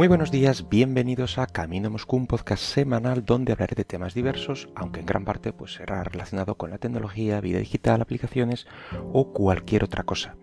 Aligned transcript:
Muy 0.00 0.08
buenos 0.08 0.30
días, 0.30 0.66
bienvenidos 0.70 1.36
a 1.36 1.46
Camino 1.46 1.90
Moscú, 1.90 2.16
un 2.16 2.26
podcast 2.26 2.62
semanal 2.62 3.22
donde 3.22 3.52
hablaré 3.52 3.74
de 3.76 3.84
temas 3.84 4.14
diversos, 4.14 4.70
aunque 4.74 5.00
en 5.00 5.04
gran 5.04 5.26
parte 5.26 5.52
pues, 5.52 5.74
será 5.74 6.02
relacionado 6.02 6.54
con 6.54 6.70
la 6.70 6.78
tecnología, 6.78 7.38
vida 7.42 7.58
digital, 7.58 8.00
aplicaciones 8.00 8.66
o 9.12 9.34
cualquier 9.34 9.84
otra 9.84 10.04
cosa. 10.04 10.36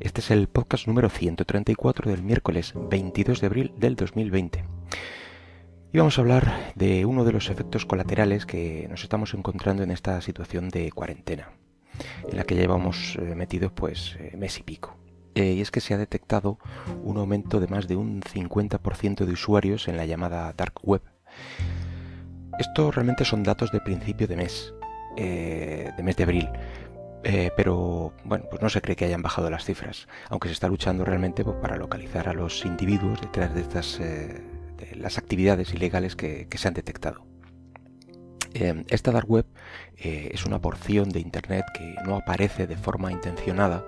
Este 0.00 0.20
es 0.20 0.32
el 0.32 0.48
podcast 0.48 0.88
número 0.88 1.08
134 1.10 2.10
del 2.10 2.24
miércoles 2.24 2.72
22 2.74 3.40
de 3.40 3.46
abril 3.46 3.72
del 3.76 3.94
2020. 3.94 4.64
Y 5.92 5.98
vamos 5.98 6.18
a 6.18 6.22
hablar 6.22 6.72
de 6.74 7.04
uno 7.04 7.24
de 7.24 7.30
los 7.30 7.50
efectos 7.50 7.86
colaterales 7.86 8.46
que 8.46 8.88
nos 8.90 9.04
estamos 9.04 9.32
encontrando 9.34 9.84
en 9.84 9.92
esta 9.92 10.20
situación 10.22 10.70
de 10.70 10.90
cuarentena, 10.90 11.52
en 12.28 12.36
la 12.36 12.42
que 12.42 12.56
llevamos 12.56 13.14
eh, 13.14 13.36
metidos 13.36 13.70
pues 13.70 14.16
eh, 14.18 14.34
mes 14.36 14.58
y 14.58 14.64
pico. 14.64 15.03
Eh, 15.34 15.52
y 15.52 15.60
es 15.60 15.70
que 15.70 15.80
se 15.80 15.94
ha 15.94 15.98
detectado 15.98 16.58
un 17.02 17.16
aumento 17.16 17.60
de 17.60 17.66
más 17.66 17.88
de 17.88 17.96
un 17.96 18.22
50% 18.22 19.24
de 19.24 19.32
usuarios 19.32 19.88
en 19.88 19.96
la 19.96 20.06
llamada 20.06 20.52
Dark 20.56 20.74
Web. 20.82 21.02
Esto 22.58 22.92
realmente 22.92 23.24
son 23.24 23.42
datos 23.42 23.72
de 23.72 23.80
principio 23.80 24.28
de 24.28 24.36
mes, 24.36 24.74
eh, 25.16 25.90
de 25.96 26.02
mes 26.02 26.16
de 26.16 26.22
abril. 26.22 26.48
Eh, 27.24 27.50
pero 27.56 28.12
bueno, 28.24 28.44
pues 28.50 28.60
no 28.62 28.68
se 28.68 28.82
cree 28.82 28.96
que 28.96 29.06
hayan 29.06 29.22
bajado 29.22 29.50
las 29.50 29.64
cifras, 29.64 30.08
aunque 30.28 30.48
se 30.48 30.52
está 30.52 30.68
luchando 30.68 31.04
realmente 31.04 31.42
pues, 31.42 31.56
para 31.56 31.76
localizar 31.76 32.28
a 32.28 32.34
los 32.34 32.64
individuos 32.64 33.20
detrás 33.20 33.54
de 33.54 33.62
estas 33.62 34.00
las 34.96 35.16
actividades 35.18 35.72
ilegales 35.72 36.14
que 36.14 36.46
se 36.54 36.68
han 36.68 36.74
detectado. 36.74 37.33
Em, 38.54 38.84
esta 38.88 39.10
dark 39.10 39.28
web 39.28 39.46
eh, 39.96 40.30
es 40.32 40.46
una 40.46 40.60
porción 40.60 41.08
de 41.08 41.18
Internet 41.18 41.64
que 41.74 41.96
no 42.06 42.16
aparece 42.16 42.68
de 42.68 42.76
forma 42.76 43.10
intencionada 43.10 43.84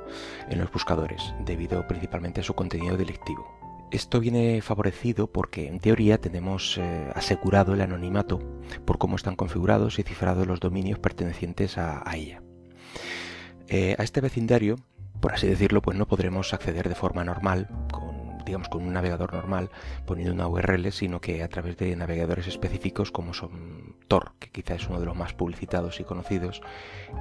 en 0.50 0.58
los 0.58 0.72
buscadores, 0.72 1.34
debido 1.44 1.86
principalmente 1.86 2.40
a 2.40 2.44
su 2.44 2.54
contenido 2.54 2.96
delictivo. 2.96 3.46
Esto 3.92 4.18
viene 4.18 4.60
favorecido 4.62 5.28
porque 5.28 5.68
en 5.68 5.78
teoría 5.78 6.18
tenemos 6.18 6.78
eh, 6.78 7.12
asegurado 7.14 7.74
el 7.74 7.80
anonimato 7.80 8.40
por 8.84 8.98
cómo 8.98 9.14
están 9.14 9.36
configurados 9.36 10.00
y 10.00 10.02
cifrados 10.02 10.48
los 10.48 10.58
dominios 10.58 10.98
pertenecientes 10.98 11.78
a, 11.78 12.02
ella. 12.12 12.42
Eh, 13.68 13.94
a 13.96 14.02
este 14.02 14.20
vecindario, 14.20 14.76
por 15.20 15.34
así 15.34 15.46
decirlo, 15.46 15.80
pues 15.80 15.96
no 15.96 16.08
podremos 16.08 16.52
acceder 16.52 16.88
de 16.88 16.96
forma 16.96 17.22
normal 17.22 17.68
digamos, 18.46 18.68
con 18.68 18.82
un 18.82 18.94
navegador 18.94 19.34
normal 19.34 19.70
poniendo 20.06 20.32
una 20.32 20.48
URL, 20.48 20.90
sino 20.92 21.20
que 21.20 21.42
a 21.42 21.48
través 21.48 21.76
de 21.76 21.94
navegadores 21.96 22.46
específicos 22.46 23.10
como 23.10 23.34
son 23.34 23.96
Tor, 24.08 24.32
que 24.38 24.50
quizá 24.50 24.76
es 24.76 24.88
uno 24.88 25.00
de 25.00 25.06
los 25.06 25.16
más 25.16 25.34
publicitados 25.34 26.00
y 26.00 26.04
conocidos 26.04 26.62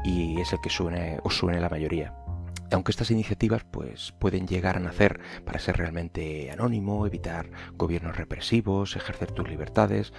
y 0.06 0.40
es 0.40 0.54
el 0.54 0.62
que 0.62 0.70
suene, 0.70 1.20
os 1.24 1.38
suene 1.38 1.60
la 1.60 1.70
mayoría. 1.70 2.14
Aunque 2.72 2.92
estas 2.92 3.12
iniciativas 3.12 3.64
pues, 3.64 4.14
pueden 4.20 4.48
llegar 4.48 4.78
a 4.78 4.80
nacer 4.80 5.20
para 5.46 5.60
ser 5.60 5.78
realmente 5.78 6.50
anónimo, 6.52 7.06
evitar 7.06 7.50
gobiernos 7.74 8.18
represivos, 8.18 8.96
ejercer 8.96 9.32
tus 9.32 9.48
libertades, 9.48 10.14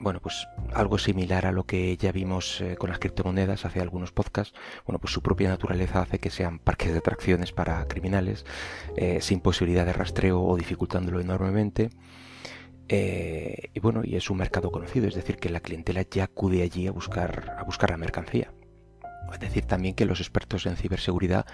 bueno, 0.00 0.20
pues 0.20 0.48
algo 0.74 0.98
similar 0.98 1.46
a 1.46 1.52
lo 1.52 1.64
que 1.64 1.96
ya 1.96 2.12
vimos 2.12 2.60
eh, 2.60 2.76
con 2.76 2.90
las 2.90 2.98
criptomonedas 2.98 3.64
hace 3.64 3.80
algunos 3.80 4.12
podcasts, 4.12 4.56
bueno, 4.86 4.98
pues 4.98 5.12
su 5.12 5.22
propia 5.22 5.48
naturaleza 5.48 6.02
hace 6.02 6.18
que 6.18 6.30
sean 6.30 6.58
parques 6.58 6.92
de 6.92 6.98
atracciones 6.98 7.52
para 7.52 7.86
criminales, 7.86 8.44
eh, 8.96 9.18
sin 9.20 9.40
posibilidad 9.40 9.84
de 9.86 9.92
rastreo 9.92 10.42
o 10.42 10.56
dificultándolo 10.56 11.20
enormemente. 11.20 11.90
Eh, 12.90 13.70
y 13.74 13.80
bueno, 13.80 14.02
y 14.04 14.16
es 14.16 14.30
un 14.30 14.38
mercado 14.38 14.70
conocido, 14.70 15.08
es 15.08 15.14
decir, 15.14 15.36
que 15.36 15.50
la 15.50 15.60
clientela 15.60 16.02
ya 16.10 16.24
acude 16.24 16.62
allí 16.62 16.86
a 16.86 16.92
buscar, 16.92 17.56
a 17.58 17.64
buscar 17.64 17.90
la 17.90 17.98
mercancía. 17.98 18.52
Es 19.30 19.40
decir, 19.40 19.66
también 19.66 19.94
que 19.94 20.06
los 20.06 20.20
expertos 20.20 20.64
en 20.64 20.76
ciberseguridad 20.76 21.44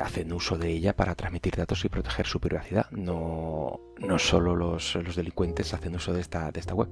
hacen 0.00 0.32
uso 0.32 0.58
de 0.58 0.70
ella 0.70 0.96
para 0.96 1.14
transmitir 1.14 1.54
datos 1.54 1.84
y 1.84 1.88
proteger 1.88 2.26
su 2.26 2.40
privacidad. 2.40 2.90
No, 2.90 3.78
no 3.98 4.18
solo 4.18 4.56
los, 4.56 4.96
los 4.96 5.14
delincuentes 5.14 5.72
hacen 5.72 5.94
uso 5.94 6.12
de 6.12 6.20
esta, 6.20 6.50
de 6.50 6.58
esta 6.58 6.74
web. 6.74 6.88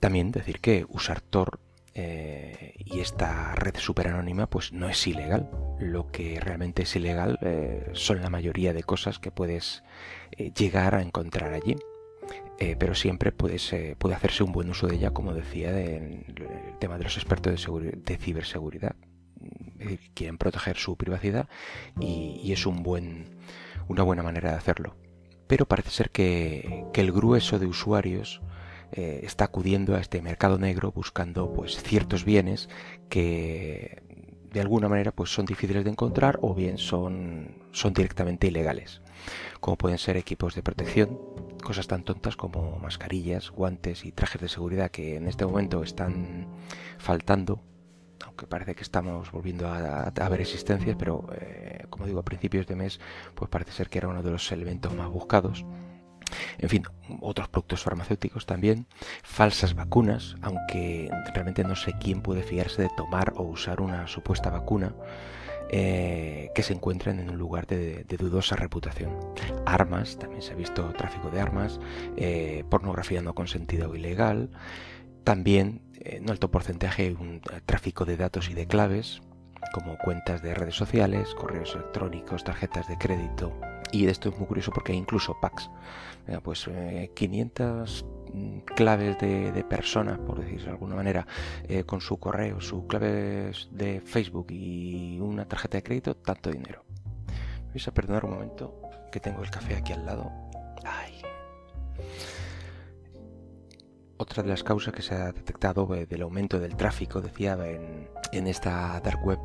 También 0.00 0.30
decir 0.30 0.60
que 0.60 0.86
usar 0.88 1.20
Tor 1.20 1.60
eh, 2.00 2.74
y 2.78 3.00
esta 3.00 3.56
red 3.56 3.74
super 3.76 4.06
anónima 4.06 4.48
pues 4.48 4.72
no 4.72 4.88
es 4.88 5.04
ilegal. 5.08 5.50
Lo 5.80 6.12
que 6.12 6.38
realmente 6.38 6.82
es 6.82 6.94
ilegal 6.94 7.40
eh, 7.42 7.90
son 7.92 8.22
la 8.22 8.30
mayoría 8.30 8.72
de 8.72 8.84
cosas 8.84 9.18
que 9.18 9.32
puedes 9.32 9.82
eh, 10.30 10.52
llegar 10.56 10.94
a 10.94 11.02
encontrar 11.02 11.52
allí. 11.52 11.76
pero 12.78 12.94
siempre 12.94 13.32
puedes, 13.32 13.74
puede 13.98 14.14
hacerse 14.14 14.42
un 14.44 14.52
buen 14.52 14.68
uso 14.70 14.86
de 14.86 14.96
ella, 14.96 15.12
como 15.12 15.32
decía, 15.32 15.70
en 15.70 16.24
el 16.36 16.78
tema 16.78 16.98
de 16.98 17.04
los 17.04 17.16
expertos 17.16 17.66
de, 18.04 18.16
ciberseguridad. 18.16 18.94
quieren 20.14 20.38
proteger 20.38 20.76
su 20.76 20.96
privacidad 20.96 21.48
y, 22.00 22.52
es 22.52 22.66
un 22.66 22.82
buen, 22.82 23.38
una 23.88 24.02
buena 24.04 24.22
manera 24.22 24.50
de 24.50 24.56
hacerlo. 24.56 24.96
Pero 25.48 25.66
parece 25.66 25.90
ser 25.90 26.10
que, 26.10 26.84
que 26.92 27.00
el 27.00 27.12
grueso 27.12 27.58
de 27.58 27.66
usuarios 27.66 28.40
eh, 28.92 29.20
está 29.22 29.44
acudiendo 29.44 29.96
a 29.96 30.00
este 30.00 30.22
mercado 30.22 30.58
negro 30.58 30.92
buscando 30.92 31.52
pues 31.52 31.82
ciertos 31.82 32.24
bienes 32.24 32.68
que 33.08 34.02
de 34.50 34.60
alguna 34.60 34.88
manera 34.88 35.12
pues 35.12 35.30
son 35.30 35.44
difíciles 35.44 35.84
de 35.84 35.90
encontrar 35.90 36.38
o 36.40 36.54
bien 36.54 36.78
son, 36.78 37.54
son 37.72 37.92
directamente 37.92 38.46
ilegales 38.46 39.02
como 39.60 39.76
pueden 39.76 39.98
ser 39.98 40.16
equipos 40.16 40.54
de 40.54 40.62
protección 40.62 41.18
cosas 41.62 41.86
tan 41.86 42.02
tontas 42.02 42.36
como 42.36 42.78
mascarillas 42.78 43.50
guantes 43.50 44.06
y 44.06 44.12
trajes 44.12 44.40
de 44.40 44.48
seguridad 44.48 44.90
que 44.90 45.16
en 45.16 45.28
este 45.28 45.44
momento 45.44 45.82
están 45.82 46.46
faltando 46.96 47.60
aunque 48.24 48.46
parece 48.46 48.74
que 48.74 48.82
estamos 48.82 49.30
volviendo 49.30 49.68
a, 49.68 50.28
ver 50.30 50.40
existencias 50.40 50.96
pero 50.98 51.26
eh, 51.34 51.84
como 51.90 52.06
digo 52.06 52.20
a 52.20 52.24
principios 52.24 52.66
de 52.66 52.76
mes 52.76 53.00
pues 53.34 53.50
parece 53.50 53.72
ser 53.72 53.90
que 53.90 53.98
era 53.98 54.08
uno 54.08 54.22
de 54.22 54.30
los 54.30 54.50
elementos 54.50 54.94
más 54.94 55.10
buscados 55.10 55.66
en 56.58 56.68
fin, 56.68 56.82
otros 57.20 57.48
productos 57.48 57.82
farmacéuticos 57.82 58.46
también, 58.46 58.86
falsas 59.22 59.74
vacunas, 59.74 60.36
aunque 60.42 61.10
realmente 61.34 61.64
no 61.64 61.76
sé 61.76 61.94
quién 62.00 62.22
puede 62.22 62.42
fiarse 62.42 62.82
de 62.82 62.90
tomar 62.96 63.32
o 63.36 63.42
usar 63.42 63.80
una 63.80 64.06
supuesta 64.06 64.50
vacuna 64.50 64.94
eh, 65.70 66.50
que 66.54 66.62
se 66.62 66.72
encuentren 66.72 67.20
en 67.20 67.28
un 67.28 67.36
lugar 67.36 67.66
de, 67.66 68.04
dudosa 68.18 68.56
reputación. 68.56 69.18
Armas, 69.66 70.16
también 70.18 70.40
se 70.40 70.52
ha 70.52 70.56
visto 70.56 70.82
tráfico 70.94 71.30
de 71.30 71.40
armas, 71.40 71.78
eh, 72.16 72.64
pornografía 72.70 73.20
no 73.20 73.34
consentida 73.34 73.86
o 73.86 73.94
ilegal, 73.94 74.50
también 75.24 75.82
en 76.00 76.30
alto 76.30 76.50
porcentaje 76.50 77.12
un 77.12 77.42
tráfico 77.66 78.06
de 78.06 78.16
datos 78.16 78.48
y 78.48 78.54
de 78.54 78.66
claves, 78.66 79.20
como 79.72 79.98
cuentas 79.98 80.42
de 80.42 80.54
redes 80.54 80.74
sociales, 80.74 81.34
correos 81.34 81.74
electrónicos, 81.74 82.44
tarjetas 82.44 82.88
de 82.88 82.96
crédito, 82.96 83.52
y 83.92 84.06
esto 84.06 84.28
es 84.28 84.38
muy 84.38 84.46
curioso 84.46 84.70
porque 84.72 84.92
incluso 84.92 85.38
packs. 85.40 85.70
pues 86.42 86.68
500 87.14 88.04
eh, 88.04 88.32
mm, 88.32 88.58
claves 88.74 89.18
de, 89.18 89.64
personas, 89.68 90.18
por 90.18 90.40
decirlo 90.40 90.66
de 90.66 90.70
alguna 90.70 90.94
manera, 90.94 91.26
eh, 91.68 91.84
con 91.84 92.00
su 92.00 92.18
correo, 92.18 92.60
su 92.60 92.86
clave 92.86 93.52
de 93.70 94.00
Facebook 94.00 94.48
y 94.50 95.18
una 95.20 95.46
tarjeta 95.46 95.78
de 95.78 95.82
crédito, 95.82 96.16
tanto 96.16 96.50
dinero. 96.50 96.84
Vais 97.68 97.86
a 97.86 97.92
perdonar 97.92 98.24
un 98.24 98.32
momento 98.32 98.80
que 99.10 99.20
tengo 99.20 99.42
el 99.42 99.50
café 99.50 99.76
aquí 99.76 99.92
al 99.92 100.04
lado. 100.04 100.30
Otra 104.20 104.42
de 104.42 104.48
las 104.48 104.64
causas 104.64 104.92
que 104.92 105.00
se 105.00 105.14
ha 105.14 105.30
detectado 105.30 105.94
eh, 105.94 106.04
del 106.04 106.22
aumento 106.22 106.58
del 106.58 106.74
tráfico, 106.74 107.20
decía, 107.20 107.52
en, 107.64 108.10
en 108.32 108.46
esta 108.48 109.00
dark 109.00 109.24
web 109.24 109.38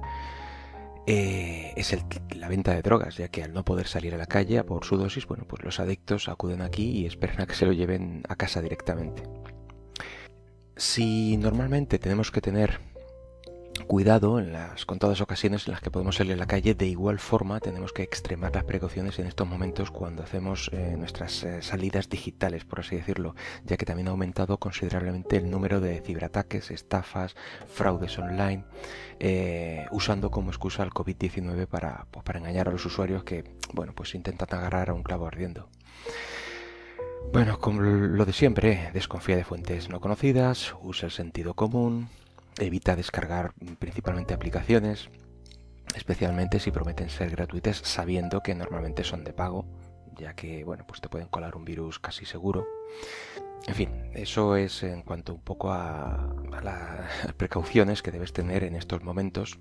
eh, 1.06 1.74
es 1.76 1.96
la 2.36 2.48
venta 2.48 2.74
de 2.74 2.82
drogas, 2.82 3.18
ya 3.18 3.28
que 3.28 3.44
al 3.44 3.54
no 3.54 3.66
poder 3.66 3.88
salir 3.88 4.14
a 4.14 4.18
la 4.18 4.26
calle 4.26 4.64
por 4.64 4.86
su 4.86 4.98
dosis, 4.98 5.28
bueno, 5.28 5.46
pues 5.48 5.64
los 5.64 5.80
adictos 5.80 6.30
acuden 6.30 6.62
aquí 6.62 6.92
y 6.92 7.06
esperan 7.06 7.42
a 7.42 7.46
que 7.46 7.56
se 7.56 7.66
lo 7.66 7.74
lleven 7.74 8.24
a 8.30 8.36
casa 8.36 8.62
directamente. 8.62 9.24
Si 10.76 11.38
normalmente 11.38 12.00
tenemos 12.00 12.32
que 12.32 12.42
tener 12.42 12.80
cuidado 13.88 14.40
en 14.40 14.54
las 14.54 14.86
contadas 14.86 15.22
ocasiones 15.22 15.68
en 15.68 15.72
las 15.72 15.82
que 15.82 15.92
podemos 15.92 16.16
salir 16.16 16.34
a 16.34 16.38
la 16.38 16.46
calle. 16.46 16.76
De 16.76 16.88
igual 16.88 17.20
forma, 17.20 17.60
tenemos 17.60 17.94
que 17.94 18.04
extremar 18.04 18.54
las 18.54 18.64
precauciones 18.64 19.20
en 19.20 19.28
estos 19.28 19.48
momentos 19.48 19.92
cuando 19.92 20.24
hacemos 20.24 20.70
eh, 20.74 20.96
nuestras 20.98 21.44
eh, 21.44 21.62
salidas 21.62 22.10
digitales, 22.10 22.66
por 22.66 22.80
así 22.80 22.96
decirlo, 22.96 23.36
ya 23.66 23.78
que 23.78 23.86
también 23.86 24.08
ha 24.08 24.12
aumentado 24.12 24.58
considerablemente 24.58 25.38
el 25.38 25.50
número 25.50 25.80
de 25.80 26.02
ciberataques, 26.02 26.72
estafas, 26.72 27.36
fraudes 27.68 28.18
online, 28.18 28.66
eh, 29.20 29.86
usando 29.92 30.32
como 30.32 30.50
excusa 30.50 30.84
el 30.84 30.92
COVID-19 30.92 31.68
para, 31.68 32.08
pues, 32.12 32.24
para 32.24 32.40
engañar 32.40 32.70
a 32.70 32.72
los 32.72 32.86
usuarios 32.86 33.24
que, 33.24 33.44
bueno, 33.74 33.94
pues 33.94 34.16
intentan 34.16 34.48
agarrar 34.52 34.90
a 34.90 34.94
un 34.94 35.04
clavo 35.04 35.28
ardiendo. 35.28 35.70
Bueno, 37.32 37.58
como 37.60 37.82
lo 37.82 38.26
de 38.26 38.34
siempre, 38.34 38.92
desconfía 38.94 39.36
de 39.36 39.44
fuentes 39.44 39.90
no 39.90 40.00
conocidas, 40.00 40.76
usa 40.82 41.08
el 41.08 41.12
sentido 41.12 41.56
común, 41.56 42.10
evita 42.60 42.96
descargar 42.96 43.54
principalmente 43.80 44.34
aplicaciones, 44.34 45.10
especialmente 45.96 46.60
si 46.60 46.72
prometen 46.72 47.10
ser 47.10 47.32
gratuitas 47.32 47.78
sabiendo 47.78 48.42
que 48.42 48.56
normalmente 48.56 49.04
son 49.04 49.24
de 49.24 49.34
pago, 49.34 49.66
ya 50.18 50.36
que 50.36 50.64
bueno, 50.64 50.86
pues 50.88 51.02
te 51.02 51.10
pueden 51.10 51.28
colar 51.28 51.56
un 51.56 51.66
virus 51.66 52.00
casi 52.00 52.26
seguro. 52.26 52.66
En 53.68 53.76
fin, 53.76 53.90
eso 54.14 54.56
es 54.56 54.84
en 54.84 55.04
cuanto 55.04 55.34
un 55.34 55.42
poco 55.42 55.72
a, 55.72 56.34
las 56.62 57.34
precauciones 57.38 58.02
que 58.02 58.12
debes 58.12 58.34
tener 58.34 58.64
en 58.64 58.76
estos 58.76 59.04
momentos. 59.04 59.60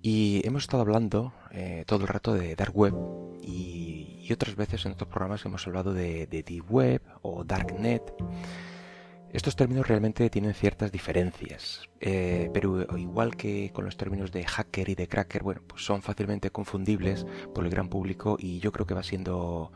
Y 0.00 0.42
hemos 0.44 0.64
estado 0.64 0.82
hablando 0.82 1.32
eh, 1.52 1.84
todo 1.86 2.02
el 2.02 2.08
rato 2.08 2.34
de 2.34 2.56
Dark 2.56 2.76
Web 2.76 2.94
y, 3.42 4.28
otras 4.32 4.56
veces 4.56 4.86
en 4.86 4.92
otros 4.92 5.10
programas 5.10 5.44
hemos 5.44 5.66
hablado 5.66 5.92
de, 5.92 6.26
de 6.26 6.42
Deep 6.42 6.64
Web 6.72 7.02
o 7.20 7.44
Darknet. 7.44 8.14
Estos 9.32 9.56
términos 9.56 9.88
realmente 9.88 10.28
tienen 10.28 10.52
ciertas 10.52 10.92
diferencias, 10.92 11.88
eh, 12.00 12.50
pero 12.52 12.86
igual 12.98 13.34
que 13.34 13.70
con 13.72 13.86
los 13.86 13.96
términos 13.96 14.30
de 14.30 14.44
hacker 14.44 14.90
y 14.90 14.94
de 14.94 15.08
cracker, 15.08 15.42
bueno, 15.42 15.62
pues 15.66 15.82
son 15.82 16.02
fácilmente 16.02 16.50
confundibles 16.50 17.26
por 17.54 17.64
el 17.64 17.70
gran 17.70 17.88
público 17.88 18.36
y 18.38 18.58
yo 18.58 18.72
creo 18.72 18.86
que 18.86 18.92
va 18.92 19.02
siendo 19.02 19.72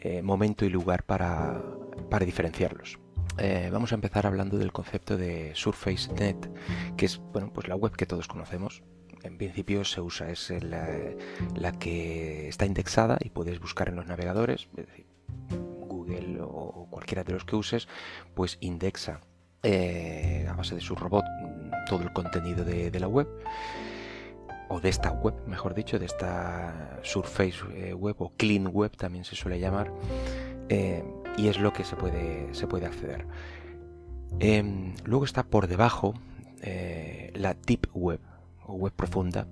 eh, 0.00 0.20
momento 0.20 0.66
y 0.66 0.68
lugar 0.68 1.04
para, 1.04 1.62
diferenciarlos. 2.20 2.98
Eh, 3.38 3.70
vamos 3.72 3.92
a 3.92 3.94
empezar 3.94 4.26
hablando 4.26 4.58
del 4.58 4.70
concepto 4.70 5.16
de 5.16 5.52
Surface 5.54 6.12
Net, 6.12 6.36
que 6.98 7.06
es 7.06 7.22
bueno, 7.32 7.50
pues 7.54 7.68
la 7.68 7.76
web 7.76 7.96
que 7.96 8.04
todos 8.04 8.28
conocemos. 8.28 8.82
En 9.22 9.38
principio 9.38 9.84
se 9.84 10.02
usa, 10.02 10.30
es 10.30 10.52
la, 10.62 11.72
que 11.78 12.48
está 12.48 12.66
indexada 12.66 13.16
y 13.20 13.30
puedes 13.30 13.60
buscar 13.60 13.88
en 13.88 13.96
los 13.96 14.06
navegadores, 14.06 14.68
o 16.42 16.86
cualquiera 16.90 17.24
de 17.24 17.32
los 17.32 17.44
que 17.44 17.56
uses, 17.56 17.88
pues 18.34 18.58
indexa 18.60 19.20
eh, 19.62 20.46
a 20.48 20.54
base 20.54 20.74
de 20.74 20.80
su 20.80 20.94
robot 20.94 21.24
todo 21.86 22.02
el 22.02 22.12
contenido 22.14 22.64
de, 22.64 22.98
la 22.98 23.08
web 23.08 23.28
o 24.70 24.80
de 24.80 24.88
esta 24.88 25.10
web, 25.10 25.34
mejor 25.46 25.74
dicho, 25.74 25.98
de 25.98 26.06
esta 26.06 26.98
Surface 27.02 27.58
eh, 27.74 27.92
Web 27.92 28.16
o 28.20 28.32
Clean 28.38 28.68
Web 28.72 28.96
también 28.96 29.24
se 29.24 29.36
suele 29.36 29.60
llamar, 29.60 29.92
eh, 30.70 31.04
y 31.36 31.48
es 31.48 31.58
lo 31.58 31.74
que 31.74 31.84
se 31.84 31.94
puede, 31.96 32.54
se 32.54 32.66
puede 32.66 32.86
acceder. 32.86 33.26
Em, 34.38 34.94
luego 35.04 35.26
está 35.26 35.42
por 35.42 35.66
debajo 35.66 36.14
la 37.34 37.54
Deep 37.54 37.88
Web 37.94 38.20
web 38.72 38.92
profunda, 38.92 39.46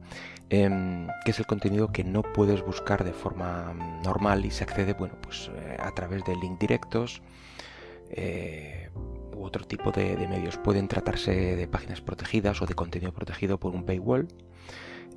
Em, 0.51 1.09
que 1.25 1.33
es 1.33 1.39
el 1.39 1.47
contenido 1.47 1.93
que 1.93 2.05
no 2.05 2.23
puedes 2.23 2.65
buscar 2.65 3.05
de 3.05 3.13
forma 3.13 3.75
mm, 3.75 4.03
normal 4.03 4.47
y 4.47 4.51
se 4.51 4.65
accede 4.65 4.95
bueno, 4.95 5.15
pues, 5.21 5.51
eh, 5.55 5.77
a 5.79 5.93
través 5.95 6.25
de 6.25 6.35
link 6.37 6.59
directos 6.59 7.21
eh, 8.11 8.89
u 9.37 9.45
otro 9.45 9.67
tipo 9.67 9.91
de, 9.91 10.17
medios. 10.27 10.57
Pueden 10.57 10.89
tratarse 10.89 11.33
de 11.57 11.69
páginas 11.69 12.01
protegidas 12.01 12.63
o 12.63 12.67
de 12.67 12.75
contenido 12.75 13.13
protegido 13.13 13.61
por 13.61 13.75
un 13.75 13.85
paywall. 13.85 14.29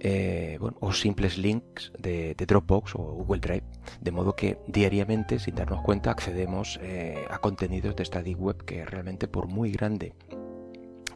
Eh, 0.03 0.57
o 0.79 0.93
simples 0.93 1.37
links 1.37 1.93
de, 1.99 2.33
Dropbox 2.33 2.95
o 2.95 2.97
Google 2.97 3.39
Drive, 3.39 3.63
de 4.01 4.11
modo 4.11 4.35
que 4.35 4.57
diariamente, 4.65 5.37
sin 5.37 5.53
darnos 5.53 5.81
cuenta, 5.83 6.09
accedemos 6.09 6.79
a 7.29 7.37
contenidos 7.37 7.95
de 7.95 8.01
esta 8.01 8.23
deep 8.23 8.41
web 8.41 8.65
que 8.65 8.83
realmente 8.83 9.27
por 9.27 9.45
muy 9.45 9.71
grande 9.71 10.15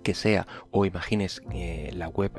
que 0.06 0.13
sea, 0.13 0.46
o 0.69 0.86
imagines 0.86 1.42
la 1.92 2.07
web 2.07 2.31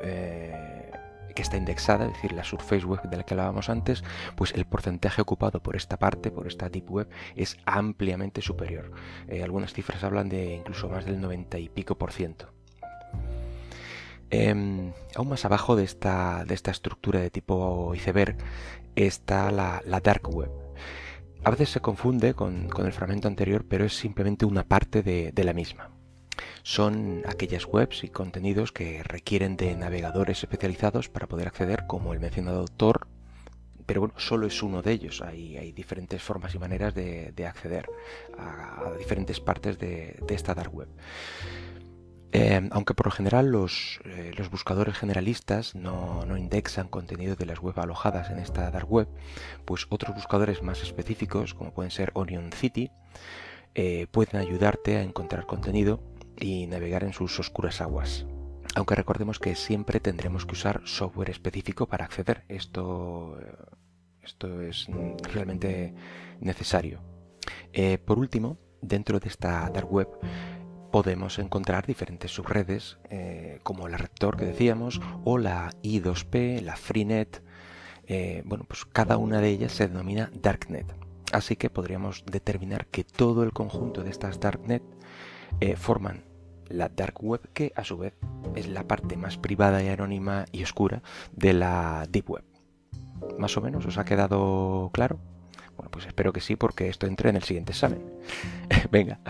que 1.37 1.43
está 1.43 1.57
indexada, 1.57 2.07
es 2.07 2.15
decir, 2.15 2.33
la 2.33 2.43
Surface 2.43 2.85
Web 2.85 3.03
de 3.03 3.17
la 3.17 3.23
que 3.23 3.35
hablábamos 3.35 3.69
antes, 3.69 4.03
pues 4.35 4.53
el 4.55 4.65
porcentaje 4.65 5.21
ocupado 5.21 5.63
por 5.63 5.77
esta 5.77 5.99
parte, 5.99 6.33
por 6.33 6.49
esta 6.49 6.69
Deep 6.69 6.91
Web, 6.91 7.09
es 7.37 7.59
ampliamente 7.67 8.41
superior. 8.41 8.91
Eh, 9.29 9.45
algunas 9.45 9.73
cifras 9.73 10.03
hablan 10.03 10.29
de 10.29 10.55
incluso 10.55 10.89
más 10.89 11.05
del 11.05 11.21
90 11.21 11.59
y 11.59 11.69
pico 11.69 11.97
por 11.97 12.11
ciento. 12.11 12.53
Em, 14.31 14.93
aún 15.15 15.29
más 15.29 15.45
abajo 15.45 15.77
de 15.77 15.85
esta, 15.85 16.45
de 16.45 16.55
esta 16.55 16.73
estructura 16.73 17.21
de 17.21 17.31
tipo 17.31 17.95
iceberg 17.95 18.37
está 18.97 19.53
la, 19.53 19.83
Dark 20.03 20.29
Web. 20.29 20.51
A 21.45 21.51
veces 21.51 21.69
se 21.69 21.81
confunde 21.81 22.35
con, 22.35 22.71
el 22.77 22.93
fragmento 22.93 23.29
anterior, 23.29 23.65
pero 23.69 23.85
es 23.85 23.97
simplemente 23.97 24.47
una 24.47 24.65
parte 24.65 25.03
de 25.03 25.45
la 25.45 25.53
misma 25.53 25.96
son 26.63 27.23
aquellas 27.27 27.67
webs 27.67 28.05
y 28.05 28.09
contenidos 28.09 28.73
que 28.73 29.03
requieren 29.03 29.57
de 29.57 29.75
navegadores 29.77 30.43
especializados 30.43 31.09
para 31.09 31.27
poder 31.27 31.49
acceder, 31.49 31.87
como 31.87 32.13
el 32.13 32.21
mencionado 32.21 32.67
Tor, 32.67 33.09
pero 33.87 34.01
bueno, 34.01 34.15
solo 34.19 34.47
es 34.47 34.63
uno 34.63 34.83
de 34.83 34.93
ellos. 34.93 35.23
Hay, 35.23 35.73
diferentes 35.73 36.21
formas 36.21 36.55
y 36.55 36.59
maneras 36.59 36.95
de, 36.95 37.33
acceder 37.47 37.89
a, 38.37 38.93
diferentes 38.99 39.41
partes 39.41 39.79
de, 39.79 40.23
esta 40.29 40.55
dark 40.55 40.75
web. 40.75 40.89
Eh, 42.33 42.69
aunque 42.73 42.93
por 42.93 43.07
lo 43.07 43.13
general 43.13 43.51
los, 43.51 44.01
eh, 44.05 44.35
buscadores 44.51 44.99
generalistas 44.99 45.75
no, 45.75 46.27
indexan 46.37 46.89
contenido 46.89 47.37
de 47.37 47.47
las 47.47 47.61
web 47.61 47.79
alojadas 47.79 48.31
en 48.31 48.39
esta 48.39 48.71
dark 48.71 48.91
web, 48.91 49.09
pues 49.65 49.87
otros 49.89 50.15
buscadores 50.15 50.63
más 50.63 50.83
específicos, 50.83 51.55
como 51.55 51.73
pueden 51.73 51.93
ser 51.93 52.11
Onion 52.15 52.51
City, 52.53 52.91
eh, 53.75 54.07
pueden 54.11 54.41
ayudarte 54.41 54.97
a 54.97 55.03
encontrar 55.03 55.47
contenido 55.47 56.01
y 56.39 56.67
navegar 56.67 57.05
en 57.05 57.13
sus 57.13 57.39
oscuras 57.39 57.81
aguas. 57.81 58.27
Aunque 58.77 58.95
recordemos 58.95 59.39
que 59.39 59.55
siempre 59.55 60.01
tendremos 60.01 60.45
que 60.45 60.53
usar 60.53 60.83
software 60.85 61.31
específico 61.31 61.87
para 61.87 62.05
acceder. 62.05 62.45
Esto, 62.49 63.39
esto 64.23 64.61
es 64.61 64.87
realmente 65.33 65.95
necesario. 66.41 67.01
Eh, 67.73 67.97
por 67.97 68.19
último, 68.19 68.59
dentro 68.83 69.19
de 69.19 69.29
esta 69.29 69.71
dark 69.71 69.91
web 69.91 70.09
podemos 70.93 71.39
encontrar 71.39 71.87
diferentes 71.87 72.33
subredes 72.33 72.99
eh, 73.09 73.61
como 73.63 73.89
la 73.89 73.97
Rector 73.97 74.37
que 74.37 74.45
decíamos 74.45 75.01
o 75.25 75.39
la 75.39 75.71
I2P, 75.83 76.61
la 76.61 76.77
Freenet. 76.77 77.43
Eh, 78.07 78.43
bueno, 78.45 78.65
pues 78.69 78.85
cada 78.85 79.17
una 79.17 79.41
de 79.41 79.49
ellas 79.49 79.73
se 79.73 79.89
denomina 79.89 80.31
Darknet. 80.35 80.95
Así 81.33 81.57
que 81.57 81.71
podríamos 81.71 82.25
determinar 82.27 82.87
que 82.89 83.05
todo 83.05 83.43
el 83.43 83.53
conjunto 83.53 84.05
de 84.05 84.11
estas 84.11 84.39
Darknet 84.39 84.83
forman 85.77 86.26
la 86.69 86.89
dark 86.89 87.23
web 87.23 87.41
que 87.53 87.73
a 87.77 87.85
su 87.85 87.99
vez 87.99 88.15
es 88.55 88.69
la 88.69 88.85
parte 88.85 89.17
más 89.17 89.37
privada 89.37 89.83
y 89.83 89.89
anónima 89.89 90.47
y 90.53 90.63
oscura 90.63 91.03
de 91.33 91.53
la 91.53 92.07
deep 92.11 92.31
web. 92.31 92.45
¿Más 93.39 93.57
o 93.57 93.61
menos 93.61 93.87
os 93.87 93.99
ha 93.99 94.05
quedado 94.05 94.91
claro? 94.93 95.19
Bueno, 95.77 95.91
pues 95.91 96.07
espero 96.07 96.33
que 96.33 96.41
sí 96.41 96.57
porque 96.57 96.89
esto 96.89 97.07
entre 97.07 97.31
en 97.31 97.37
el 97.37 97.43
siguiente 97.43 97.73
examen. 97.73 98.03
Venga, 98.91 99.21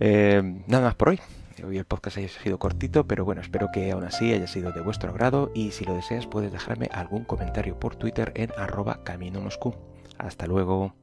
eh, 0.00 0.42
nada 0.66 0.84
más 0.84 0.94
por 0.94 1.10
hoy. 1.10 1.20
Hoy 1.64 1.78
el 1.78 1.84
podcast 1.84 2.16
haya 2.16 2.28
sido 2.28 2.58
cortito, 2.58 3.06
pero 3.06 3.24
bueno, 3.24 3.40
espero 3.40 3.68
que 3.72 3.92
aún 3.92 4.02
así 4.04 4.32
haya 4.32 4.48
sido 4.48 4.72
de 4.72 4.80
vuestro 4.80 5.10
agrado 5.10 5.52
y 5.54 5.70
si 5.70 5.84
lo 5.84 5.94
deseas 5.94 6.26
puedes 6.26 6.50
dejarme 6.50 6.88
algún 6.92 7.24
comentario 7.24 7.78
por 7.78 7.94
Twitter 7.94 8.32
en 8.34 8.50
arroba 8.56 9.04
camino 9.04 9.40
Moscú. 9.40 9.74
Hasta 10.18 10.46
luego. 10.46 10.94